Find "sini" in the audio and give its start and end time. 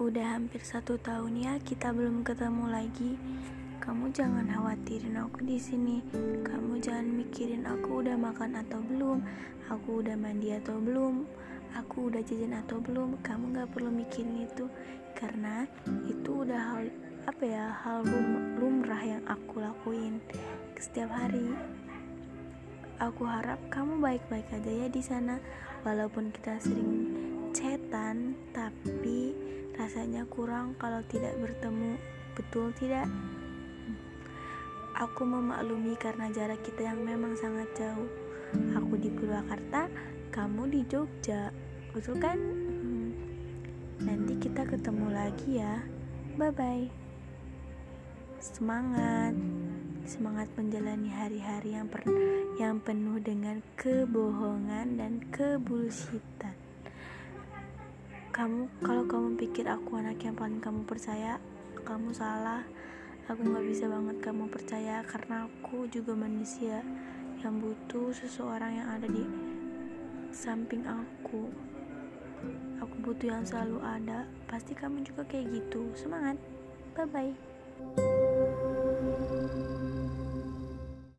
5.60-6.00